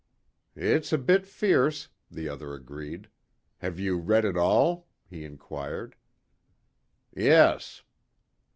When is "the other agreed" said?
2.09-3.07